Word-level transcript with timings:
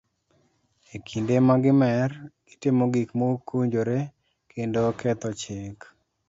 E 0.93 0.95
kinde 1.07 1.35
ma 1.47 1.55
gi 1.63 1.73
mer, 1.81 2.09
gitimo 2.47 2.83
gik 2.93 3.09
mokowinjore 3.19 3.99
kendo 4.51 4.79
ketho 4.99 5.29
chik. 5.41 5.77